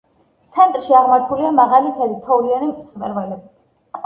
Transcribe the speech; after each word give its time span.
ცენტრში 0.53 0.95
აღმართულია 0.99 1.51
მაღალი 1.57 1.93
ქედი, 1.99 2.17
თოვლიანი 2.25 2.71
მწვერვალებით. 2.73 3.47